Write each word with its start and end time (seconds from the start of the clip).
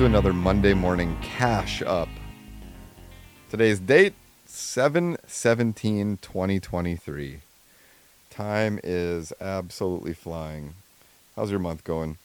To 0.00 0.06
another 0.06 0.32
Monday 0.32 0.72
morning 0.72 1.14
cache 1.20 1.82
up. 1.82 2.08
Today's 3.50 3.78
date 3.78 4.14
7 4.46 5.18
17 5.26 6.18
2023. 6.22 7.40
Time 8.30 8.80
is 8.82 9.34
absolutely 9.42 10.14
flying. 10.14 10.72
How's 11.36 11.50
your 11.50 11.60
month 11.60 11.84
going? 11.84 12.16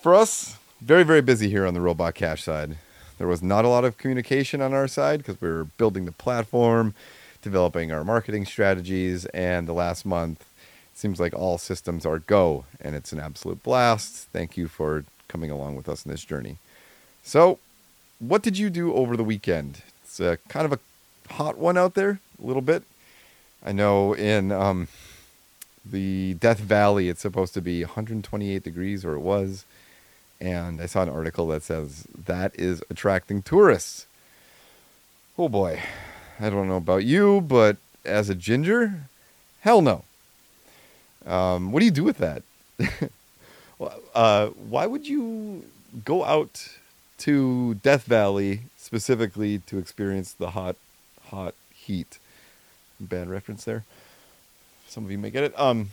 For 0.00 0.14
us, 0.14 0.56
very, 0.80 1.02
very 1.02 1.20
busy 1.20 1.48
here 1.48 1.66
on 1.66 1.74
the 1.74 1.80
Robot 1.80 2.14
Cache 2.14 2.44
side. 2.44 2.76
There 3.18 3.26
was 3.26 3.42
not 3.42 3.64
a 3.64 3.68
lot 3.68 3.84
of 3.84 3.98
communication 3.98 4.62
on 4.62 4.72
our 4.72 4.86
side 4.86 5.18
because 5.18 5.40
we 5.40 5.48
were 5.48 5.64
building 5.64 6.04
the 6.04 6.12
platform, 6.12 6.94
developing 7.42 7.90
our 7.90 8.04
marketing 8.04 8.46
strategies, 8.46 9.24
and 9.26 9.66
the 9.66 9.72
last 9.72 10.06
month 10.06 10.44
seems 10.94 11.18
like 11.18 11.34
all 11.34 11.58
systems 11.58 12.06
are 12.06 12.20
go, 12.20 12.66
and 12.80 12.94
it's 12.94 13.12
an 13.12 13.18
absolute 13.18 13.64
blast. 13.64 14.28
Thank 14.32 14.56
you 14.56 14.68
for 14.68 15.04
coming 15.32 15.50
along 15.50 15.74
with 15.74 15.88
us 15.88 16.04
in 16.04 16.12
this 16.12 16.24
journey. 16.24 16.58
So, 17.24 17.58
what 18.18 18.42
did 18.42 18.58
you 18.58 18.68
do 18.68 18.92
over 18.92 19.16
the 19.16 19.24
weekend? 19.24 19.80
It's 20.04 20.20
a, 20.20 20.38
kind 20.48 20.66
of 20.66 20.72
a 20.74 21.32
hot 21.32 21.56
one 21.56 21.78
out 21.78 21.94
there, 21.94 22.20
a 22.40 22.46
little 22.46 22.62
bit. 22.62 22.82
I 23.64 23.72
know 23.72 24.12
in 24.12 24.52
um, 24.52 24.88
the 25.84 26.34
Death 26.34 26.58
Valley, 26.58 27.08
it's 27.08 27.22
supposed 27.22 27.54
to 27.54 27.62
be 27.62 27.82
128 27.82 28.62
degrees, 28.62 29.04
or 29.04 29.14
it 29.14 29.20
was. 29.20 29.64
And 30.38 30.82
I 30.82 30.86
saw 30.86 31.02
an 31.02 31.08
article 31.08 31.46
that 31.48 31.62
says 31.62 32.06
that 32.26 32.54
is 32.58 32.82
attracting 32.90 33.42
tourists. 33.42 34.06
Oh 35.38 35.48
boy. 35.48 35.80
I 36.38 36.50
don't 36.50 36.68
know 36.68 36.76
about 36.76 37.04
you, 37.04 37.40
but 37.40 37.76
as 38.04 38.28
a 38.28 38.34
ginger, 38.34 39.04
hell 39.60 39.80
no. 39.80 40.04
Um, 41.24 41.72
what 41.72 41.80
do 41.80 41.86
you 41.86 41.92
do 41.92 42.04
with 42.04 42.18
that? 42.18 42.42
uh, 44.14 44.48
why 44.48 44.86
would 44.86 45.06
you 45.06 45.64
go 46.04 46.24
out 46.24 46.68
to 47.18 47.74
Death 47.74 48.04
Valley 48.04 48.62
specifically 48.76 49.58
to 49.66 49.78
experience 49.78 50.32
the 50.32 50.50
hot, 50.50 50.76
hot 51.28 51.54
heat? 51.74 52.18
Bad 53.00 53.28
reference 53.28 53.64
there. 53.64 53.84
Some 54.88 55.04
of 55.04 55.10
you 55.10 55.18
may 55.18 55.30
get 55.30 55.44
it. 55.44 55.58
Um, 55.58 55.90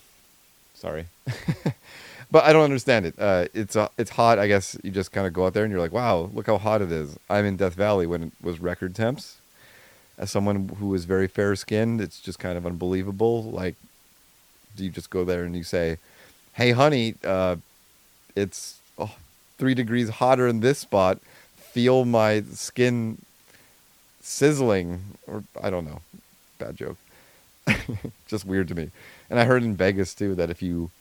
sorry, 0.74 1.06
but 2.32 2.44
I 2.44 2.54
don't 2.54 2.64
understand 2.64 3.06
it. 3.06 3.16
Uh, 3.18 3.46
it's 3.54 3.76
uh, 3.76 3.88
it's 3.98 4.12
hot. 4.12 4.40
I 4.40 4.48
guess 4.48 4.78
you 4.84 4.92
just 4.92 5.12
kind 5.12 5.26
of 5.26 5.34
go 5.34 5.46
out 5.46 5.54
there 5.54 5.64
and 5.64 5.72
you're 5.72 5.82
like, 5.82 5.94
wow, 5.94 6.30
look 6.34 6.48
how 6.48 6.58
hot 6.58 6.82
it 6.82 6.92
is. 6.92 7.18
I'm 7.30 7.46
in 7.46 7.56
Death 7.56 7.76
Valley 7.76 8.06
when 8.06 8.24
it 8.24 8.32
was 8.42 8.60
record 8.60 8.96
temps. 8.96 9.38
As 10.18 10.30
someone 10.30 10.68
who 10.80 10.94
is 10.94 11.06
very 11.06 11.28
fair 11.28 11.56
skinned, 11.56 12.02
it's 12.02 12.20
just 12.20 12.40
kind 12.40 12.58
of 12.58 12.66
unbelievable. 12.66 13.44
Like, 13.44 13.76
do 14.76 14.84
you 14.84 14.90
just 14.90 15.10
go 15.10 15.24
there 15.24 15.46
and 15.46 15.56
you 15.56 15.64
say, 15.64 15.98
"Hey, 16.54 16.72
honey, 16.72 17.16
uh, 17.24 17.56
it's 18.36 18.80
oh, 18.98 19.16
three 19.58 19.74
degrees 19.74 20.10
hotter 20.10 20.48
in 20.48 20.60
this 20.60 20.80
spot. 20.80 21.20
Feel 21.56 22.06
my 22.06 22.42
skin 22.54 23.20
sizzling, 24.22 25.18
or 25.28 25.44
I 25.62 25.70
don't 25.70 25.86
know. 25.86 26.02
Bad 26.58 26.78
joke. 26.78 26.98
Just 28.28 28.46
weird 28.46 28.68
to 28.70 28.76
me. 28.76 28.92
And 29.30 29.40
I 29.40 29.46
heard 29.46 29.64
in 29.64 29.76
Vegas 29.76 30.14
too 30.14 30.36
that 30.36 30.50
if 30.50 30.62
you 30.62 30.92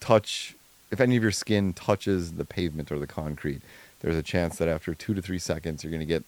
touch, 0.00 0.54
if 0.90 1.00
any 1.00 1.16
of 1.16 1.22
your 1.22 1.32
skin 1.32 1.72
touches 1.72 2.32
the 2.32 2.44
pavement 2.44 2.92
or 2.92 2.98
the 2.98 3.06
concrete, 3.06 3.62
there's 4.00 4.16
a 4.16 4.22
chance 4.22 4.56
that 4.58 4.68
after 4.68 4.94
two 4.94 5.14
to 5.14 5.22
three 5.22 5.38
seconds 5.38 5.82
you're 5.82 5.90
going 5.90 6.00
to 6.00 6.06
get 6.06 6.24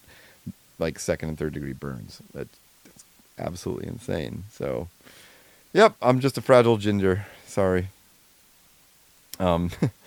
like 0.78 0.98
second 0.98 1.28
and 1.28 1.38
third 1.38 1.52
degree 1.52 1.72
burns. 1.72 2.22
That, 2.32 2.48
that's 2.84 3.04
absolutely 3.38 3.88
insane. 3.88 4.44
So, 4.50 4.88
yep, 5.72 5.94
I'm 6.00 6.20
just 6.20 6.38
a 6.38 6.42
fragile 6.42 6.78
ginger. 6.78 7.26
Sorry. 7.46 7.88
Um, 9.38 9.70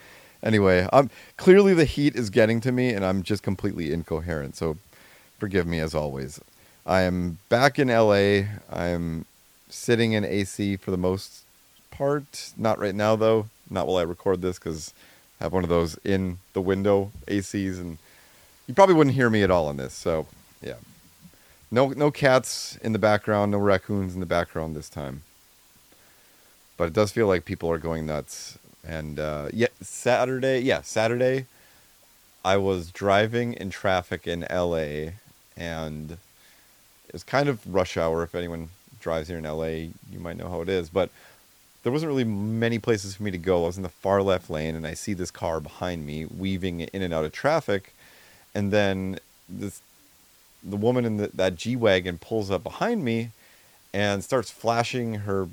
anyway, 0.44 0.88
I'm 0.94 1.10
clearly 1.38 1.74
the 1.74 1.86
heat 1.86 2.16
is 2.16 2.30
getting 2.30 2.62
to 2.62 2.72
me, 2.72 2.90
and 2.90 3.04
I'm 3.04 3.24
just 3.24 3.42
completely 3.42 3.92
incoherent. 3.92 4.56
So, 4.56 4.78
forgive 5.40 5.66
me 5.66 5.80
as 5.80 5.96
always. 5.96 6.40
I 6.86 7.02
am 7.02 7.40
back 7.50 7.80
in 7.80 7.88
LA. 7.88 8.44
I'm 8.72 9.26
sitting 9.70 10.12
in 10.14 10.24
AC 10.24 10.76
for 10.76 10.92
the 10.92 10.98
most 10.98 11.44
part. 11.90 12.52
Not 12.58 12.78
right 12.78 12.94
now 12.94 13.16
though. 13.16 13.48
Not 13.70 13.88
while 13.88 13.98
I 13.98 14.04
record 14.04 14.42
this 14.42 14.60
because 14.60 14.94
I 15.40 15.46
have 15.46 15.54
one 15.54 15.64
of 15.64 15.70
those 15.70 15.98
in 16.04 16.40
the 16.52 16.62
window 16.62 17.12
ACs, 17.28 17.80
and 17.80 17.98
you 18.68 18.74
probably 18.74 18.96
wouldn't 18.96 19.16
hear 19.16 19.30
me 19.30 19.44
at 19.44 19.52
all 19.52 19.68
on 19.68 19.78
this. 19.78 19.94
So, 19.94 20.28
yeah. 20.62 20.76
No, 21.72 21.90
no 21.90 22.12
cats 22.12 22.78
in 22.84 22.94
the 22.94 23.00
background. 23.00 23.52
No 23.52 23.58
raccoons 23.58 24.14
in 24.14 24.20
the 24.20 24.28
background 24.28 24.76
this 24.76 24.90
time. 24.90 25.24
But 26.78 26.86
it 26.86 26.94
does 26.94 27.12
feel 27.12 27.28
like 27.28 27.46
people 27.46 27.72
are 27.72 27.78
going 27.78 28.06
nuts 28.06 28.60
and 28.84 29.20
uh, 29.20 29.50
yeah, 29.54 29.68
Saturday, 29.82 30.60
yeah, 30.60 30.82
Saturday, 30.82 31.46
I 32.44 32.58
was 32.58 32.92
driving 32.92 33.54
in 33.54 33.70
traffic 33.70 34.28
in 34.28 34.46
LA, 34.52 35.12
and 35.56 36.12
it 36.12 37.14
was 37.14 37.24
kind 37.24 37.48
of 37.48 37.62
rush 37.74 37.96
hour. 37.96 38.24
If 38.24 38.36
anyone 38.36 38.70
drives 39.00 39.30
here 39.30 39.38
in 39.38 39.46
LA, 39.46 39.66
you 40.12 40.20
might 40.20 40.38
know 40.38 40.50
how 40.50 40.62
it 40.62 40.70
is. 40.70 40.90
But 40.90 41.10
there 41.84 41.92
wasn't 41.92 42.10
really 42.10 42.26
many 42.26 42.80
places 42.80 43.16
for 43.16 43.24
me 43.24 43.32
to 43.32 43.38
go. 43.38 43.64
I 43.64 43.68
was 43.68 43.78
in 43.78 43.84
the 43.84 43.90
far 43.90 44.22
left 44.22 44.50
lane, 44.50 44.76
and 44.76 44.86
I 44.86 44.94
see 44.94 45.14
this 45.14 45.32
car 45.32 45.60
behind 45.62 46.06
me 46.06 46.26
weaving 46.26 46.82
in 46.82 47.02
and 47.02 47.14
out 47.14 47.26
of 47.26 47.32
traffic, 47.32 47.94
and 48.54 48.72
then 48.72 49.20
this 49.48 49.82
the 50.66 50.78
woman 50.78 51.04
in 51.04 51.18
the, 51.18 51.28
that 51.34 51.58
G 51.58 51.76
wagon 51.76 52.18
pulls 52.18 52.50
up 52.50 52.64
behind 52.64 53.06
me, 53.06 53.30
and 53.94 54.24
starts 54.24 54.52
flashing 54.52 55.16
her 55.16 55.48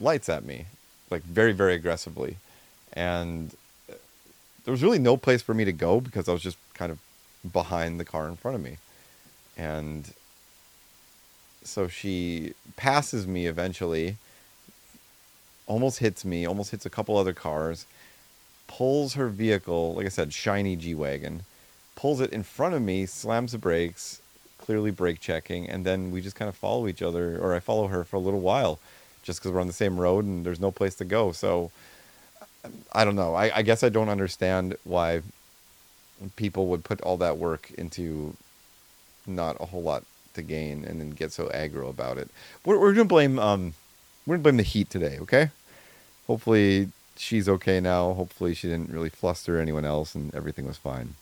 lights 0.00 0.28
at 0.28 0.44
me, 0.44 0.66
like 1.10 1.22
very 1.22 1.52
very 1.52 1.74
aggressively 1.74 2.38
and 2.92 3.50
there 4.64 4.72
was 4.72 4.82
really 4.82 4.98
no 4.98 5.16
place 5.16 5.42
for 5.42 5.54
me 5.54 5.64
to 5.64 5.72
go 5.72 6.00
because 6.00 6.28
I 6.28 6.32
was 6.32 6.42
just 6.42 6.58
kind 6.74 6.92
of 6.92 6.98
behind 7.52 7.98
the 7.98 8.04
car 8.04 8.28
in 8.28 8.36
front 8.36 8.54
of 8.54 8.62
me. 8.62 8.78
And 9.56 10.12
so 11.64 11.88
she 11.88 12.54
passes 12.76 13.26
me 13.26 13.46
eventually, 13.46 14.16
almost 15.66 15.98
hits 15.98 16.24
me, 16.24 16.46
almost 16.46 16.70
hits 16.70 16.86
a 16.86 16.90
couple 16.90 17.16
other 17.16 17.32
cars, 17.32 17.86
pulls 18.66 19.14
her 19.14 19.28
vehicle, 19.28 19.94
like 19.94 20.06
I 20.06 20.10
said, 20.10 20.32
shiny 20.32 20.76
G 20.76 20.94
Wagon, 20.94 21.42
pulls 21.94 22.20
it 22.20 22.32
in 22.32 22.42
front 22.42 22.74
of 22.74 22.82
me, 22.82 23.06
slams 23.06 23.52
the 23.52 23.58
brakes, 23.58 24.20
clearly 24.58 24.90
brake 24.90 25.20
checking, 25.20 25.68
and 25.68 25.84
then 25.84 26.10
we 26.10 26.20
just 26.20 26.36
kind 26.36 26.48
of 26.48 26.56
follow 26.56 26.86
each 26.86 27.02
other, 27.02 27.38
or 27.38 27.54
I 27.54 27.60
follow 27.60 27.88
her 27.88 28.04
for 28.04 28.16
a 28.16 28.20
little 28.20 28.40
while 28.40 28.78
just 29.22 29.40
because 29.40 29.52
we're 29.52 29.60
on 29.60 29.66
the 29.66 29.72
same 29.72 30.00
road 30.00 30.24
and 30.24 30.44
there's 30.44 30.60
no 30.60 30.70
place 30.70 30.94
to 30.96 31.04
go. 31.04 31.32
So 31.32 31.70
I 32.92 33.04
don't 33.04 33.16
know. 33.16 33.34
I, 33.34 33.56
I 33.56 33.62
guess 33.62 33.82
I 33.82 33.88
don't 33.88 34.08
understand 34.08 34.76
why 34.84 35.22
people 36.36 36.66
would 36.68 36.84
put 36.84 37.00
all 37.00 37.16
that 37.16 37.38
work 37.38 37.70
into 37.76 38.36
not 39.26 39.56
a 39.60 39.66
whole 39.66 39.82
lot 39.82 40.04
to 40.34 40.42
gain 40.42 40.84
and 40.84 41.00
then 41.00 41.10
get 41.10 41.32
so 41.32 41.48
aggro 41.48 41.90
about 41.90 42.18
it. 42.18 42.28
We're, 42.64 42.78
we're 42.78 42.92
gonna 42.92 43.04
blame 43.04 43.38
um 43.38 43.74
we're 44.26 44.36
gonna 44.36 44.44
blame 44.44 44.56
the 44.58 44.62
heat 44.62 44.90
today, 44.90 45.18
okay? 45.20 45.50
Hopefully 46.26 46.88
she's 47.16 47.48
okay 47.48 47.80
now. 47.80 48.14
Hopefully 48.14 48.54
she 48.54 48.68
didn't 48.68 48.90
really 48.90 49.08
fluster 49.08 49.58
anyone 49.58 49.84
else 49.84 50.14
and 50.14 50.34
everything 50.34 50.66
was 50.66 50.78
fine. 50.78 51.14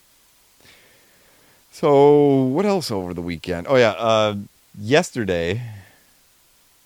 So 1.73 2.35
what 2.43 2.67
else 2.67 2.91
over 2.91 3.15
the 3.15 3.23
weekend? 3.23 3.67
Oh 3.69 3.77
yeah, 3.77 3.93
uh, 3.93 4.37
yesterday 4.79 5.63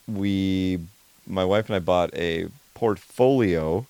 we 0.07 0.79
my 1.27 1.45
wife 1.45 1.69
and 1.69 1.77
I 1.77 1.81
bought 1.81 2.15
a 2.15 2.49
portfolio 2.75 3.87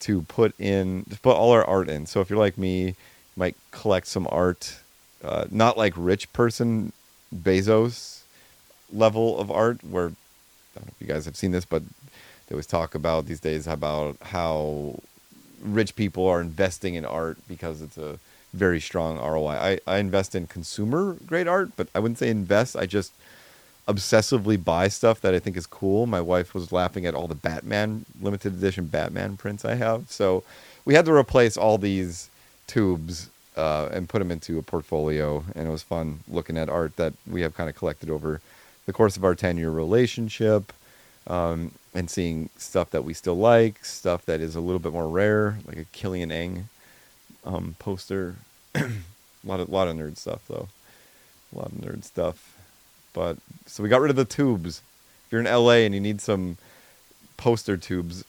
to 0.00 0.22
put 0.22 0.58
in 0.58 1.04
to 1.10 1.18
put 1.18 1.36
all 1.36 1.52
our 1.52 1.64
art 1.64 1.88
in. 1.88 2.06
So 2.06 2.20
if 2.20 2.30
you're 2.30 2.38
like 2.38 2.58
me, 2.58 2.86
you 2.86 2.94
might 3.36 3.56
collect 3.70 4.06
some 4.06 4.26
art, 4.30 4.80
uh, 5.22 5.46
not 5.50 5.76
like 5.78 5.92
rich 5.96 6.32
person 6.32 6.92
Bezos 7.34 8.22
level 8.92 9.38
of 9.38 9.50
art. 9.50 9.82
Where 9.84 10.06
I 10.06 10.74
don't 10.74 10.86
know 10.86 10.92
if 10.92 11.00
you 11.00 11.06
guys 11.06 11.24
have 11.24 11.36
seen 11.36 11.52
this, 11.52 11.64
but 11.64 11.82
they 12.46 12.54
always 12.54 12.66
talk 12.66 12.94
about 12.94 13.26
these 13.26 13.40
days 13.40 13.66
about 13.66 14.16
how 14.22 15.00
rich 15.62 15.94
people 15.94 16.26
are 16.26 16.40
investing 16.40 16.94
in 16.94 17.04
art 17.04 17.38
because 17.46 17.82
it's 17.82 17.98
a 17.98 18.18
very 18.52 18.80
strong 18.80 19.18
ROI. 19.18 19.50
I, 19.50 19.80
I 19.86 19.98
invest 19.98 20.34
in 20.34 20.46
consumer 20.46 21.16
grade 21.26 21.46
art, 21.46 21.70
but 21.76 21.88
I 21.94 22.00
wouldn't 22.00 22.18
say 22.18 22.28
invest. 22.28 22.74
I 22.74 22.86
just 22.86 23.12
obsessively 23.92 24.62
buy 24.62 24.88
stuff 24.88 25.20
that 25.20 25.34
I 25.34 25.38
think 25.38 25.56
is 25.56 25.66
cool. 25.66 26.06
My 26.06 26.20
wife 26.20 26.54
was 26.54 26.72
laughing 26.72 27.06
at 27.06 27.14
all 27.14 27.26
the 27.26 27.34
Batman 27.34 28.04
limited 28.20 28.54
edition 28.54 28.86
Batman 28.86 29.36
prints 29.36 29.64
I 29.64 29.74
have. 29.74 30.10
So 30.10 30.42
we 30.84 30.94
had 30.94 31.04
to 31.06 31.12
replace 31.12 31.56
all 31.56 31.78
these 31.78 32.30
tubes 32.66 33.28
uh, 33.56 33.88
and 33.92 34.08
put 34.08 34.20
them 34.20 34.30
into 34.30 34.58
a 34.58 34.62
portfolio, 34.62 35.44
and 35.54 35.66
it 35.66 35.70
was 35.70 35.82
fun 35.82 36.20
looking 36.28 36.56
at 36.56 36.68
art 36.68 36.96
that 36.96 37.12
we 37.26 37.42
have 37.42 37.54
kind 37.54 37.68
of 37.68 37.76
collected 37.76 38.08
over 38.08 38.40
the 38.86 38.92
course 38.92 39.16
of 39.16 39.24
our 39.24 39.34
ten 39.34 39.56
year 39.56 39.70
relationship. 39.70 40.72
Um, 41.26 41.72
and 41.94 42.08
seeing 42.08 42.50
stuff 42.56 42.90
that 42.90 43.04
we 43.04 43.14
still 43.14 43.36
like, 43.36 43.84
stuff 43.84 44.24
that 44.26 44.40
is 44.40 44.54
a 44.54 44.60
little 44.60 44.78
bit 44.78 44.92
more 44.92 45.08
rare, 45.08 45.58
like 45.66 45.76
a 45.76 45.84
Killian 45.86 46.30
Eng 46.30 46.68
um, 47.44 47.76
poster. 47.78 48.36
a 48.74 48.90
lot 49.44 49.60
of 49.60 49.68
lot 49.68 49.88
of 49.88 49.96
nerd 49.96 50.16
stuff 50.16 50.42
though. 50.48 50.68
A 51.54 51.58
lot 51.58 51.72
of 51.72 51.78
nerd 51.78 52.04
stuff. 52.04 52.56
But 53.12 53.38
so 53.66 53.82
we 53.82 53.88
got 53.88 54.00
rid 54.00 54.10
of 54.10 54.16
the 54.16 54.24
tubes. 54.24 54.82
If 55.26 55.32
you're 55.32 55.40
in 55.40 55.46
LA 55.46 55.84
and 55.84 55.94
you 55.94 56.00
need 56.00 56.20
some 56.20 56.56
poster 57.36 57.76
tubes, 57.76 58.24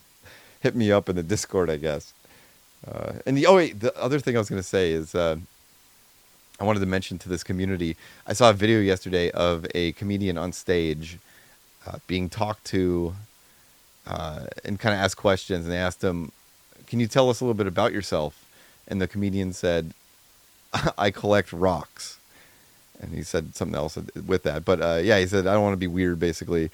hit 0.60 0.74
me 0.74 0.92
up 0.92 1.08
in 1.08 1.16
the 1.16 1.22
Discord, 1.22 1.70
I 1.70 1.76
guess. 1.76 2.12
Uh, 2.86 3.14
and 3.26 3.36
the 3.36 3.46
oh 3.46 3.56
wait, 3.56 3.80
the 3.80 3.96
other 3.96 4.18
thing 4.18 4.36
I 4.36 4.38
was 4.40 4.48
to 4.48 4.62
say 4.62 4.92
is 4.92 5.14
uh, 5.14 5.36
I 6.58 6.64
wanted 6.64 6.80
to 6.80 6.86
mention 6.86 7.18
to 7.18 7.28
this 7.28 7.44
community. 7.44 7.96
I 8.26 8.32
saw 8.32 8.50
a 8.50 8.52
video 8.52 8.80
yesterday 8.80 9.30
of 9.30 9.66
a 9.74 9.92
comedian 9.92 10.36
on 10.38 10.52
stage 10.52 11.18
uh, 11.86 11.98
being 12.06 12.28
talked 12.28 12.64
to 12.66 13.14
uh, 14.06 14.46
and 14.64 14.78
kind 14.78 14.94
of 14.94 15.00
asked 15.00 15.16
questions, 15.16 15.64
and 15.64 15.72
they 15.72 15.78
asked 15.78 16.02
him, 16.02 16.32
"Can 16.86 17.00
you 17.00 17.06
tell 17.06 17.30
us 17.30 17.40
a 17.40 17.44
little 17.44 17.54
bit 17.54 17.66
about 17.66 17.92
yourself?" 17.92 18.44
And 18.88 19.00
the 19.00 19.08
comedian 19.08 19.52
said, 19.52 19.92
"I 20.98 21.10
collect 21.10 21.52
rocks." 21.52 22.18
And 23.02 23.12
he 23.12 23.22
said 23.22 23.54
something 23.56 23.74
else 23.74 23.98
with 24.26 24.44
that, 24.44 24.64
but 24.64 24.80
uh, 24.80 25.00
yeah, 25.02 25.18
he 25.18 25.26
said, 25.26 25.46
"I 25.46 25.54
don't 25.54 25.62
want 25.62 25.74
to 25.74 25.88
be 25.88 25.88
weird, 25.88 26.20
basically." 26.20 26.70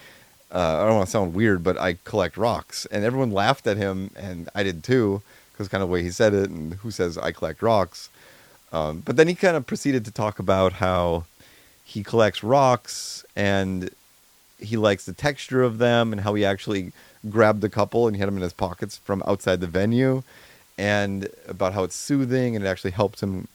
Uh, 0.50 0.78
I 0.80 0.86
don't 0.86 0.96
want 0.96 1.06
to 1.06 1.10
sound 1.10 1.34
weird, 1.34 1.62
but 1.62 1.78
I 1.78 1.94
collect 2.04 2.36
rocks. 2.36 2.86
And 2.90 3.04
everyone 3.04 3.30
laughed 3.30 3.66
at 3.66 3.76
him, 3.76 4.10
and 4.14 4.48
I 4.54 4.62
did 4.62 4.84
too, 4.84 5.22
because 5.52 5.68
kind 5.68 5.82
of 5.82 5.88
the 5.88 5.92
way 5.92 6.02
he 6.02 6.10
said 6.10 6.34
it, 6.34 6.50
and 6.50 6.74
who 6.74 6.90
says 6.90 7.18
I 7.18 7.32
collect 7.32 7.62
rocks. 7.62 8.08
Um, 8.72 9.00
but 9.04 9.16
then 9.16 9.28
he 9.28 9.34
kind 9.34 9.56
of 9.56 9.66
proceeded 9.66 10.04
to 10.04 10.10
talk 10.10 10.38
about 10.38 10.74
how 10.74 11.24
he 11.84 12.02
collects 12.02 12.42
rocks 12.44 13.24
and 13.34 13.90
he 14.60 14.76
likes 14.76 15.06
the 15.06 15.14
texture 15.14 15.62
of 15.62 15.78
them, 15.78 16.12
and 16.12 16.22
how 16.22 16.34
he 16.34 16.44
actually 16.44 16.92
grabbed 17.30 17.62
a 17.64 17.68
couple 17.68 18.06
and 18.06 18.16
he 18.16 18.20
had 18.20 18.28
them 18.28 18.36
in 18.36 18.42
his 18.42 18.52
pockets 18.52 18.98
from 18.98 19.22
outside 19.26 19.60
the 19.60 19.66
venue, 19.66 20.22
and 20.76 21.28
about 21.46 21.72
how 21.72 21.84
it's 21.84 21.96
soothing 21.96 22.54
and 22.54 22.64
it 22.64 22.68
actually 22.68 22.90
helps 22.90 23.22
him 23.22 23.48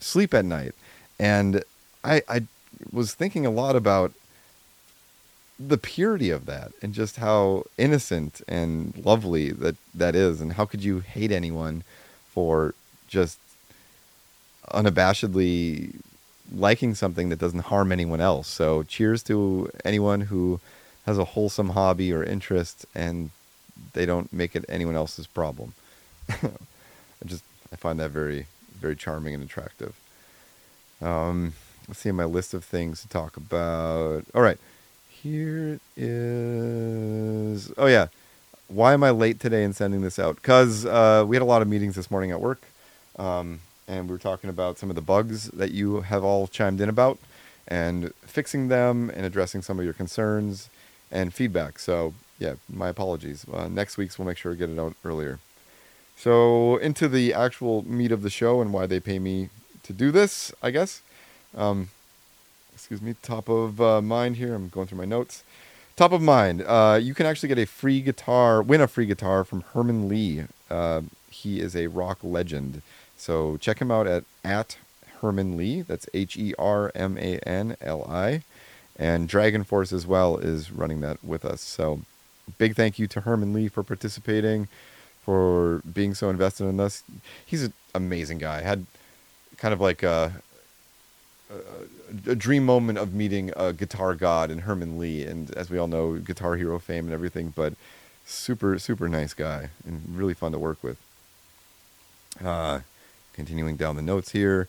sleep 0.00 0.34
at 0.34 0.44
night. 0.44 0.74
And 1.18 1.62
I, 2.04 2.22
I 2.28 2.42
was 2.92 3.14
thinking 3.14 3.44
a 3.44 3.50
lot 3.50 3.76
about 3.76 4.12
the 5.58 5.76
purity 5.76 6.30
of 6.30 6.46
that 6.46 6.72
and 6.80 6.94
just 6.94 7.16
how 7.16 7.64
innocent 7.76 8.40
and 8.48 8.94
lovely 9.04 9.50
that 9.50 9.76
that 9.94 10.14
is. 10.14 10.40
And 10.40 10.54
how 10.54 10.64
could 10.64 10.82
you 10.82 11.00
hate 11.00 11.30
anyone 11.30 11.84
for 12.30 12.74
just 13.08 13.38
unabashedly 14.70 15.94
liking 16.52 16.94
something 16.94 17.28
that 17.28 17.38
doesn't 17.38 17.60
harm 17.60 17.92
anyone 17.92 18.20
else? 18.20 18.48
So 18.48 18.82
cheers 18.84 19.22
to 19.24 19.70
anyone 19.84 20.22
who 20.22 20.60
has 21.04 21.18
a 21.18 21.24
wholesome 21.24 21.70
hobby 21.70 22.12
or 22.12 22.24
interest 22.24 22.86
and 22.94 23.30
they 23.92 24.06
don't 24.06 24.32
make 24.32 24.56
it 24.56 24.64
anyone 24.68 24.96
else's 24.96 25.26
problem. 25.26 25.74
I 26.30 27.26
just 27.26 27.44
i 27.72 27.76
find 27.76 28.00
that 28.00 28.10
very 28.10 28.46
very 28.78 28.96
charming 28.96 29.34
and 29.34 29.44
attractive. 29.44 29.94
Um 31.02 31.52
let's 31.90 31.98
see 31.98 32.12
my 32.12 32.24
list 32.24 32.54
of 32.54 32.64
things 32.64 33.02
to 33.02 33.08
talk 33.08 33.36
about 33.36 34.24
all 34.32 34.42
right 34.42 34.58
here 35.08 35.80
is. 35.96 37.72
Oh 37.76 37.86
yeah, 37.86 38.06
why 38.68 38.92
am 38.92 39.02
I 39.02 39.10
late 39.10 39.40
today 39.40 39.64
in 39.64 39.72
sending 39.72 40.00
this 40.00 40.16
out? 40.16 40.36
Because 40.36 40.86
uh, 40.86 41.24
we 41.26 41.34
had 41.34 41.42
a 41.42 41.46
lot 41.46 41.62
of 41.62 41.68
meetings 41.68 41.96
this 41.96 42.08
morning 42.08 42.30
at 42.30 42.40
work, 42.40 42.62
um, 43.18 43.58
and 43.88 44.08
we 44.08 44.12
were 44.12 44.20
talking 44.20 44.48
about 44.48 44.78
some 44.78 44.88
of 44.88 44.94
the 44.94 45.02
bugs 45.02 45.48
that 45.48 45.72
you 45.72 46.02
have 46.02 46.22
all 46.22 46.46
chimed 46.46 46.80
in 46.80 46.88
about, 46.88 47.18
and 47.66 48.14
fixing 48.24 48.68
them 48.68 49.10
and 49.10 49.26
addressing 49.26 49.60
some 49.60 49.80
of 49.80 49.84
your 49.84 49.94
concerns 49.94 50.70
and 51.10 51.34
feedback. 51.34 51.80
So 51.80 52.14
yeah, 52.38 52.54
my 52.72 52.88
apologies. 52.88 53.44
Uh, 53.52 53.66
next 53.66 53.96
week's 53.96 54.16
we'll 54.16 54.28
make 54.28 54.38
sure 54.38 54.52
to 54.52 54.58
get 54.58 54.70
it 54.70 54.78
out 54.78 54.94
earlier. 55.04 55.40
So 56.16 56.76
into 56.76 57.08
the 57.08 57.34
actual 57.34 57.82
meat 57.82 58.12
of 58.12 58.22
the 58.22 58.30
show 58.30 58.60
and 58.60 58.72
why 58.72 58.86
they 58.86 59.00
pay 59.00 59.18
me 59.18 59.48
to 59.82 59.92
do 59.92 60.12
this, 60.12 60.52
I 60.62 60.70
guess. 60.70 61.02
Um, 61.56 61.88
excuse 62.72 63.02
me, 63.02 63.14
top 63.22 63.48
of 63.48 63.80
uh, 63.80 64.00
mind 64.00 64.36
here. 64.36 64.54
I'm 64.54 64.68
going 64.68 64.86
through 64.86 64.98
my 64.98 65.04
notes. 65.04 65.44
Top 65.96 66.12
of 66.12 66.22
mind, 66.22 66.62
uh, 66.66 66.98
you 67.00 67.12
can 67.12 67.26
actually 67.26 67.50
get 67.50 67.58
a 67.58 67.66
free 67.66 68.00
guitar, 68.00 68.62
win 68.62 68.80
a 68.80 68.88
free 68.88 69.04
guitar 69.04 69.44
from 69.44 69.60
Herman 69.74 70.08
Li. 70.08 70.44
Uh, 70.70 71.02
he 71.30 71.60
is 71.60 71.76
a 71.76 71.88
rock 71.88 72.18
legend. 72.22 72.80
So 73.18 73.58
check 73.58 73.80
him 73.80 73.90
out 73.90 74.06
at, 74.06 74.24
at 74.42 74.78
Herman 75.20 75.58
Li. 75.58 75.82
That's 75.82 76.08
H 76.14 76.38
E 76.38 76.54
R 76.58 76.90
M 76.94 77.18
A 77.18 77.38
N 77.46 77.76
L 77.82 78.06
I. 78.08 78.42
And 78.96 79.28
DragonForce 79.28 79.92
as 79.92 80.06
well 80.06 80.38
is 80.38 80.70
running 80.70 81.00
that 81.02 81.22
with 81.22 81.44
us. 81.44 81.60
So 81.60 82.00
big 82.56 82.76
thank 82.76 82.98
you 82.98 83.06
to 83.08 83.20
Herman 83.20 83.52
Li 83.52 83.68
for 83.68 83.82
participating, 83.82 84.68
for 85.22 85.80
being 85.80 86.14
so 86.14 86.30
invested 86.30 86.64
in 86.64 86.80
us. 86.80 87.02
He's 87.44 87.64
an 87.64 87.72
amazing 87.94 88.38
guy. 88.38 88.62
Had 88.62 88.86
kind 89.58 89.74
of 89.74 89.80
like 89.80 90.02
a, 90.02 90.32
a, 92.26 92.34
dream 92.34 92.64
moment 92.64 92.98
of 92.98 93.14
meeting 93.14 93.52
a 93.56 93.72
guitar 93.72 94.14
god 94.14 94.50
and 94.50 94.62
Herman 94.62 94.98
Li, 94.98 95.24
and 95.24 95.50
as 95.56 95.70
we 95.70 95.78
all 95.78 95.88
know, 95.88 96.16
Guitar 96.18 96.56
Hero 96.56 96.78
fame 96.78 97.06
and 97.06 97.12
everything. 97.14 97.52
But 97.54 97.74
super, 98.24 98.78
super 98.78 99.08
nice 99.08 99.34
guy 99.34 99.70
and 99.86 100.02
really 100.14 100.34
fun 100.34 100.52
to 100.52 100.58
work 100.58 100.82
with. 100.82 100.98
Uh, 102.42 102.80
continuing 103.32 103.76
down 103.76 103.96
the 103.96 104.02
notes 104.02 104.30
here. 104.32 104.68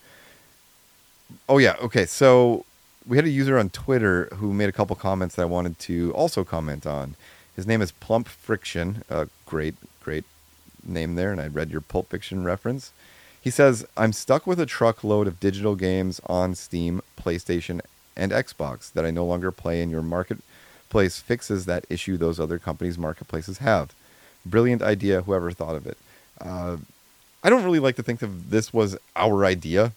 Oh 1.48 1.58
yeah, 1.58 1.76
okay. 1.82 2.06
So 2.06 2.66
we 3.06 3.18
had 3.18 3.26
a 3.26 3.30
user 3.30 3.58
on 3.58 3.70
Twitter 3.70 4.30
who 4.36 4.54
made 4.54 4.70
a 4.70 4.74
couple 4.74 4.96
comments 4.96 5.36
that 5.36 5.44
I 5.44 5.46
wanted 5.46 5.80
to 5.80 6.14
also 6.14 6.44
comment 6.44 6.86
on. 6.86 7.16
His 7.56 7.68
name 7.68 7.82
is 7.82 7.92
Plump 7.92 8.28
Fiction. 8.28 9.04
Uh, 9.10 9.26
great, 9.46 9.76
great 10.04 10.24
name 10.84 11.16
there, 11.16 11.32
and 11.32 11.42
I 11.42 11.48
read 11.48 11.70
your 11.70 11.82
Pulp 11.82 12.10
Fiction 12.10 12.44
reference. 12.44 12.92
He 13.42 13.50
says, 13.50 13.86
I'm 13.98 14.14
stuck 14.14 14.46
with 14.46 14.60
a 14.60 14.68
truckload 14.68 15.28
of 15.28 15.40
digital 15.40 15.76
games 15.76 16.22
on 16.28 16.54
Steam, 16.54 17.02
PlayStation, 17.20 17.82
and 18.16 18.32
Xbox 18.32 18.94
that 18.94 19.04
I 19.06 19.10
no 19.10 19.26
longer 19.26 19.52
play, 19.52 19.82
and 19.82 19.92
your 19.92 20.04
marketplace 20.04 21.20
fixes 21.20 21.66
that 21.66 21.86
issue 21.90 22.18
those 22.18 22.40
other 22.40 22.60
companies' 22.60 23.00
marketplaces 23.00 23.58
have. 23.58 23.96
Brilliant 24.46 24.84
idea, 24.84 25.24
whoever 25.24 25.52
thought 25.52 25.76
of 25.76 25.88
it. 25.88 25.98
Uh, 26.40 26.78
I 27.44 27.50
don't 27.50 27.64
really 27.64 27.80
like 27.80 27.96
to 27.96 28.04
think 28.04 28.20
that 28.20 28.52
this 28.52 28.72
was 28.72 28.96
our 29.16 29.44
idea. 29.44 29.94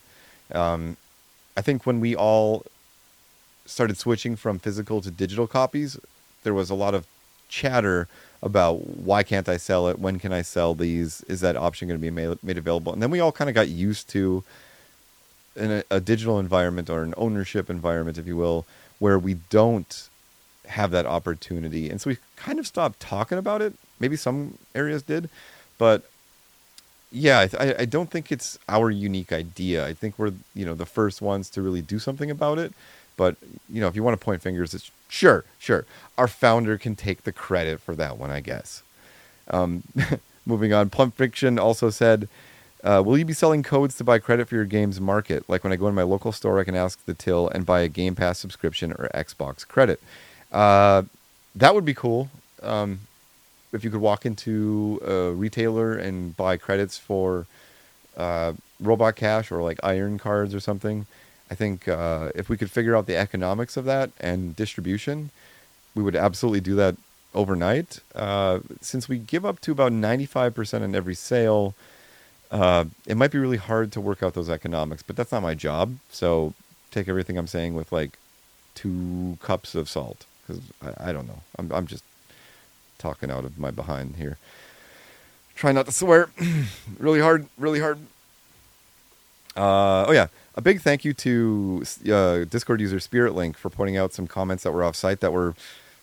Um, 0.51 0.97
I 1.55 1.61
think 1.61 1.85
when 1.85 1.99
we 1.99 2.15
all 2.15 2.63
started 3.65 3.97
switching 3.97 4.35
from 4.35 4.57
physical 4.57 5.01
to 5.01 5.11
digital 5.11 5.45
copies, 5.45 5.99
there 6.43 6.53
was 6.53 6.69
a 6.69 6.75
lot 6.75 6.95
of 6.95 7.05
chatter 7.47 8.07
about 8.45 8.87
why 8.87 9.23
can't 9.23 9.49
I 9.49 9.57
sell 9.57 9.89
it? 9.89 9.99
When 9.99 10.19
can 10.19 10.31
I 10.31 10.43
sell 10.43 10.75
these? 10.75 11.21
Is 11.27 11.41
that 11.41 11.57
option 11.57 11.87
going 11.87 11.99
to 11.99 12.01
be 12.01 12.11
made, 12.11 12.41
made 12.43 12.57
available? 12.57 12.93
And 12.93 13.01
then 13.01 13.09
we 13.09 13.19
all 13.19 13.31
kind 13.31 13.49
of 13.49 13.55
got 13.55 13.67
used 13.67 14.07
to 14.09 14.43
a, 15.59 15.83
a, 15.89 15.99
digital 15.99 16.39
environment 16.39 16.89
or 16.89 17.01
an 17.01 17.15
ownership 17.17 17.69
environment, 17.69 18.17
if 18.17 18.27
you 18.27 18.37
will, 18.37 18.65
where 18.99 19.17
we 19.17 19.33
don't 19.49 20.09
have 20.67 20.91
that 20.91 21.07
opportunity. 21.07 21.89
And 21.89 21.99
so 21.99 22.11
we 22.11 22.17
kind 22.35 22.59
of 22.59 22.67
stopped 22.67 22.99
talking 22.99 23.37
about 23.39 23.61
it. 23.61 23.73
Maybe 23.99 24.15
some 24.15 24.57
areas 24.75 25.01
did, 25.01 25.29
but 25.77 26.03
yeah, 27.11 27.47
I, 27.57 27.75
I 27.79 27.85
don't 27.85 28.11
think 28.11 28.31
it's 28.31 28.59
our 28.67 28.91
unique 28.91 29.31
idea. 29.31 29.87
I 29.87 29.93
think 29.93 30.19
we're 30.19 30.33
you 30.53 30.65
know 30.65 30.73
the 30.73 30.85
first 30.85 31.21
ones 31.21 31.49
to 31.51 31.61
really 31.61 31.81
do 31.81 31.97
something 31.97 32.29
about 32.29 32.59
it. 32.59 32.73
But 33.17 33.37
you 33.69 33.81
know, 33.81 33.87
if 33.87 33.95
you 33.95 34.03
want 34.03 34.19
to 34.19 34.23
point 34.23 34.41
fingers, 34.41 34.73
it's 34.73 34.91
sure, 35.07 35.45
sure. 35.59 35.85
Our 36.17 36.27
founder 36.27 36.77
can 36.77 36.95
take 36.95 37.23
the 37.23 37.31
credit 37.31 37.79
for 37.79 37.95
that 37.95 38.17
one, 38.17 38.31
I 38.31 38.39
guess. 38.41 38.83
Um, 39.49 39.83
moving 40.45 40.73
on, 40.73 40.89
Plump 40.89 41.15
Fiction 41.15 41.57
also 41.57 41.89
said, 41.89 42.27
uh, 42.83 43.01
"Will 43.05 43.17
you 43.17 43.25
be 43.25 43.33
selling 43.33 43.63
codes 43.63 43.95
to 43.97 44.03
buy 44.03 44.19
credit 44.19 44.47
for 44.49 44.55
your 44.55 44.65
games 44.65 44.99
market? 44.99 45.47
Like 45.49 45.63
when 45.63 45.73
I 45.73 45.75
go 45.75 45.87
in 45.87 45.95
my 45.95 46.03
local 46.03 46.31
store, 46.31 46.59
I 46.59 46.63
can 46.63 46.75
ask 46.75 47.03
the 47.05 47.13
till 47.13 47.47
and 47.49 47.65
buy 47.65 47.81
a 47.81 47.87
Game 47.87 48.15
Pass 48.15 48.39
subscription 48.39 48.91
or 48.91 49.09
Xbox 49.13 49.67
credit. 49.67 50.01
Uh, 50.51 51.03
that 51.55 51.73
would 51.73 51.85
be 51.85 51.93
cool. 51.93 52.29
Um, 52.61 53.01
if 53.71 53.83
you 53.83 53.89
could 53.89 54.01
walk 54.01 54.25
into 54.25 55.01
a 55.05 55.31
retailer 55.31 55.95
and 55.95 56.35
buy 56.35 56.57
credits 56.57 56.97
for 56.97 57.45
uh, 58.15 58.53
Robot 58.79 59.15
Cache 59.15 59.51
or 59.51 59.61
like 59.61 59.79
Iron 59.83 60.17
Cards 60.17 60.53
or 60.53 60.59
something." 60.59 61.05
I 61.49 61.55
think 61.55 61.87
uh, 61.87 62.31
if 62.33 62.49
we 62.49 62.57
could 62.57 62.71
figure 62.71 62.95
out 62.95 63.05
the 63.05 63.15
economics 63.15 63.77
of 63.77 63.85
that 63.85 64.11
and 64.19 64.55
distribution, 64.55 65.29
we 65.93 66.03
would 66.03 66.15
absolutely 66.15 66.61
do 66.61 66.75
that 66.75 66.95
overnight. 67.33 67.99
Uh, 68.15 68.59
since 68.81 69.07
we 69.07 69.17
give 69.17 69.45
up 69.45 69.59
to 69.61 69.71
about 69.71 69.91
95% 69.91 70.81
in 70.81 70.95
every 70.95 71.15
sale, 71.15 71.75
uh, 72.51 72.85
it 73.05 73.17
might 73.17 73.31
be 73.31 73.37
really 73.37 73.57
hard 73.57 73.91
to 73.91 74.01
work 74.01 74.23
out 74.23 74.33
those 74.33 74.49
economics, 74.49 75.03
but 75.03 75.15
that's 75.15 75.31
not 75.31 75.41
my 75.41 75.53
job. 75.53 75.97
So 76.09 76.53
take 76.91 77.07
everything 77.07 77.37
I'm 77.37 77.47
saying 77.47 77.75
with 77.75 77.91
like 77.91 78.17
two 78.73 79.37
cups 79.41 79.75
of 79.75 79.89
salt 79.89 80.25
because 80.41 80.61
I, 80.81 81.09
I, 81.09 81.13
don't 81.13 81.27
know. 81.27 81.41
I'm, 81.57 81.71
I'm 81.71 81.87
just 81.87 82.03
talking 82.97 83.29
out 83.29 83.45
of 83.45 83.59
my 83.59 83.71
behind 83.71 84.15
here. 84.15 84.37
Try 85.55 85.71
not 85.71 85.85
to 85.85 85.91
swear. 85.91 86.29
really 86.99 87.19
hard, 87.19 87.47
really 87.57 87.79
hard. 87.79 87.99
Uh, 89.55 90.05
oh, 90.07 90.11
yeah 90.11 90.27
a 90.55 90.61
big 90.61 90.81
thank 90.81 91.03
you 91.05 91.13
to 91.13 91.83
uh, 92.11 92.45
Discord 92.45 92.79
user 92.79 92.99
Spirit 92.99 93.35
Link 93.35 93.57
for 93.57 93.69
pointing 93.69 93.97
out 93.97 94.13
some 94.13 94.25
comments 94.25 94.63
that 94.63 94.71
were 94.71 94.83
off 94.83 94.95
site 94.95 95.19
that 95.19 95.33
were 95.33 95.53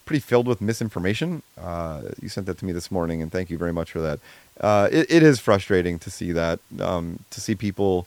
pretty 0.04 0.20
filled 0.20 0.46
with 0.46 0.60
misinformation. 0.60 1.42
Uh, 1.58 2.02
you 2.20 2.28
sent 2.28 2.46
that 2.46 2.58
to 2.58 2.66
me 2.66 2.72
this 2.72 2.90
morning, 2.90 3.22
and 3.22 3.32
thank 3.32 3.48
you 3.48 3.56
very 3.56 3.72
much 3.72 3.90
for 3.90 4.00
that. 4.00 4.20
Uh, 4.60 4.88
it, 4.92 5.10
it 5.10 5.22
is 5.22 5.40
frustrating 5.40 5.98
to 5.98 6.10
see 6.10 6.32
that, 6.32 6.60
um, 6.80 7.20
to 7.30 7.40
see 7.40 7.54
people 7.54 8.06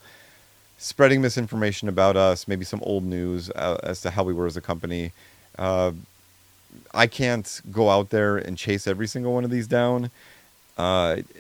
spreading 0.78 1.20
misinformation 1.22 1.90
about 1.90 2.16
us, 2.16 2.48
maybe 2.48 2.64
some 2.64 2.82
old 2.84 3.04
news 3.04 3.50
uh, 3.52 3.80
as 3.82 4.02
to 4.02 4.12
how 4.12 4.24
we 4.24 4.34
were 4.34 4.46
as 4.46 4.56
a 4.56 4.62
company. 4.62 5.12
Uh, 5.58 5.94
I 6.94 7.08
can't 7.08 7.62
go 7.72 7.90
out 7.90 8.12
there 8.12 8.38
and 8.38 8.56
chase 8.58 8.86
every 8.86 9.08
single 9.08 9.34
one 9.34 9.44
of 9.44 9.50
these 9.50 9.68
down. 9.68 10.12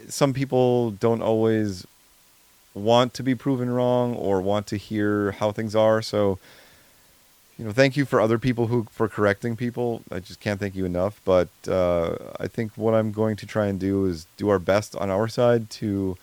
Some 0.07 0.33
people 0.33 0.91
don't 0.91 1.21
always 1.21 1.85
want 2.75 3.13
to 3.13 3.23
be 3.23 3.33
proven 3.33 3.69
wrong 3.69 4.13
or 4.15 4.41
want 4.41 4.67
to 4.67 4.77
hear 4.77 5.31
how 5.31 5.51
things 5.51 5.75
are. 5.75 6.01
So, 6.01 6.37
you 7.57 7.63
know, 7.63 7.71
thank 7.71 7.95
you 7.95 8.05
for 8.05 8.19
other 8.19 8.37
people 8.37 8.67
who 8.67 8.85
for 8.91 9.07
correcting 9.07 9.55
people. 9.55 10.01
I 10.11 10.19
just 10.19 10.41
can't 10.41 10.59
thank 10.59 10.75
you 10.75 10.85
enough. 10.85 11.21
But 11.23 11.47
uh, 11.67 12.17
I 12.39 12.47
think 12.47 12.73
what 12.75 12.93
I'm 12.93 13.11
going 13.13 13.37
to 13.37 13.47
try 13.47 13.67
and 13.67 13.79
do 13.79 14.05
is 14.05 14.27
do 14.37 14.49
our 14.49 14.59
best 14.59 14.95
on 14.97 15.09
our 15.09 15.29
side 15.29 15.69
to, 15.71 16.17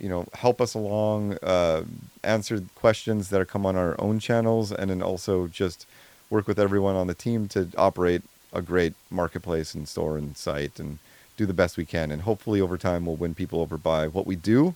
you 0.00 0.08
know, 0.08 0.26
help 0.34 0.60
us 0.60 0.74
along, 0.74 1.34
uh, 1.44 1.84
answer 2.24 2.64
questions 2.74 3.28
that 3.28 3.40
are 3.40 3.44
come 3.44 3.64
on 3.64 3.76
our 3.76 3.94
own 4.00 4.18
channels, 4.18 4.72
and 4.72 4.90
then 4.90 5.00
also 5.00 5.46
just 5.46 5.86
work 6.28 6.48
with 6.48 6.58
everyone 6.58 6.96
on 6.96 7.06
the 7.06 7.14
team 7.14 7.46
to 7.46 7.68
operate 7.78 8.22
a 8.52 8.60
great 8.60 8.94
marketplace 9.10 9.74
and 9.74 9.88
store 9.88 10.18
and 10.18 10.36
site 10.36 10.80
and 10.80 10.98
do 11.36 11.46
the 11.46 11.54
best 11.54 11.76
we 11.76 11.84
can. 11.84 12.10
And 12.10 12.22
hopefully, 12.22 12.60
over 12.60 12.76
time, 12.76 13.06
we'll 13.06 13.16
win 13.16 13.34
people 13.36 13.60
over 13.60 13.78
by 13.78 14.08
what 14.08 14.26
we 14.26 14.34
do 14.34 14.74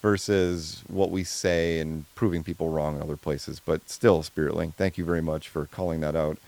versus 0.00 0.82
what 0.88 1.10
we 1.10 1.24
say 1.24 1.80
and 1.80 2.04
proving 2.14 2.44
people 2.44 2.70
wrong 2.70 2.96
in 2.96 3.02
other 3.02 3.16
places. 3.16 3.60
But 3.64 3.88
still, 3.90 4.22
Spirit 4.22 4.54
Link, 4.54 4.76
thank 4.76 4.96
you 4.96 5.04
very 5.04 5.22
much 5.22 5.48
for 5.48 5.66
calling 5.66 6.00
that 6.00 6.14
out. 6.14 6.38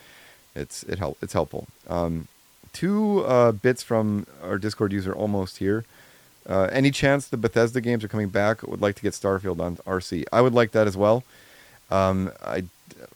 It's 0.54 0.82
it 0.84 0.98
help 0.98 1.18
it's 1.22 1.32
helpful. 1.32 1.68
Um, 1.88 2.28
two 2.72 3.24
uh, 3.24 3.52
bits 3.52 3.82
from 3.82 4.26
our 4.42 4.58
Discord 4.58 4.92
user 4.92 5.14
almost 5.14 5.58
here. 5.58 5.84
Uh, 6.48 6.68
any 6.72 6.90
chance 6.90 7.28
the 7.28 7.36
Bethesda 7.36 7.80
games 7.80 8.02
are 8.02 8.08
coming 8.08 8.28
back? 8.28 8.62
Would 8.62 8.80
like 8.80 8.96
to 8.96 9.02
get 9.02 9.12
Starfield 9.12 9.60
on 9.60 9.76
RC. 9.78 10.24
I 10.32 10.40
would 10.40 10.54
like 10.54 10.72
that 10.72 10.86
as 10.86 10.96
well. 10.96 11.24
Um, 11.90 12.32
I 12.44 12.64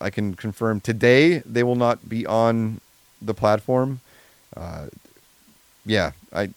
I 0.00 0.10
can 0.10 0.34
confirm 0.34 0.80
today 0.80 1.38
they 1.38 1.62
will 1.62 1.76
not 1.76 2.08
be 2.08 2.26
on 2.26 2.80
the 3.20 3.34
platform. 3.34 4.00
Uh, 4.56 4.86
yeah, 5.84 6.12
I 6.32 6.50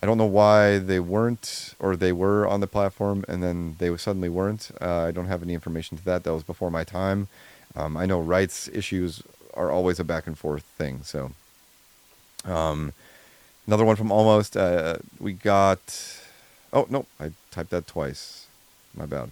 I 0.00 0.06
don't 0.06 0.18
know 0.18 0.26
why 0.26 0.78
they 0.78 1.00
weren't 1.00 1.74
or 1.80 1.96
they 1.96 2.12
were 2.12 2.46
on 2.46 2.60
the 2.60 2.66
platform 2.66 3.24
and 3.26 3.42
then 3.42 3.76
they 3.78 3.94
suddenly 3.96 4.28
weren't. 4.28 4.70
Uh, 4.80 5.02
I 5.02 5.10
don't 5.10 5.26
have 5.26 5.42
any 5.42 5.54
information 5.54 5.98
to 5.98 6.04
that. 6.04 6.24
That 6.24 6.32
was 6.32 6.44
before 6.44 6.70
my 6.70 6.84
time. 6.84 7.28
Um, 7.74 7.96
I 7.96 8.06
know 8.06 8.20
rights 8.20 8.68
issues 8.72 9.22
are 9.54 9.70
always 9.70 9.98
a 9.98 10.04
back 10.04 10.26
and 10.26 10.38
forth 10.38 10.62
thing. 10.62 11.00
So, 11.02 11.32
um, 12.44 12.92
another 13.66 13.84
one 13.84 13.96
from 13.96 14.12
almost. 14.12 14.56
Uh, 14.56 14.98
we 15.18 15.32
got. 15.32 16.22
Oh 16.72 16.86
no, 16.90 17.06
I 17.20 17.32
typed 17.50 17.70
that 17.70 17.86
twice. 17.86 18.46
My 18.94 19.06
bad. 19.06 19.30